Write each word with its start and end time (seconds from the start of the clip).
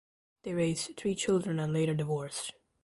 They 0.41 0.53
raised 0.53 0.97
three 0.97 1.13
children 1.13 1.59
and 1.59 1.71
later 1.73 1.93
divorced. 1.93 2.53